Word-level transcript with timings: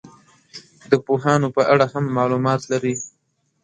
د 0.91 0.91
پوهانو 1.05 1.47
په 1.55 1.61
اړه 1.73 1.85
هم 1.93 2.05
معلومات 2.17 2.61
لري. 2.71 2.95